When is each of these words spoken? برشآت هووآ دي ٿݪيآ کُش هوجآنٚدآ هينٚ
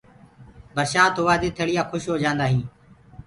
برشآت 0.75 1.13
هووآ 1.19 1.35
دي 1.41 1.49
ٿݪيآ 1.57 1.83
کُش 1.89 2.03
هوجآنٚدآ 2.11 2.45
هينٚ 2.51 2.67